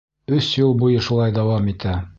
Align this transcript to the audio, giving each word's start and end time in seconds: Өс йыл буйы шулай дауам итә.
Өс 0.37 0.47
йыл 0.61 0.73
буйы 0.81 1.05
шулай 1.11 1.37
дауам 1.41 1.73
итә. 1.75 1.99